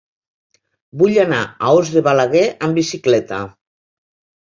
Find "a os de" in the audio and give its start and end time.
1.69-2.05